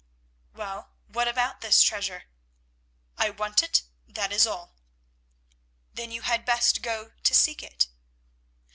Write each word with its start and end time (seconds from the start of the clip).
"Well, 0.55 0.93
what 1.09 1.27
about 1.27 1.61
this 1.61 1.83
treasure?" 1.83 2.23
"I 3.19 3.29
want 3.29 3.61
it, 3.61 3.83
that 4.07 4.31
is 4.31 4.47
all." 4.47 4.73
"Then 5.93 6.09
you 6.09 6.23
had 6.23 6.43
best 6.43 6.81
go 6.81 7.11
to 7.21 7.35
seek 7.35 7.61
it." 7.61 7.85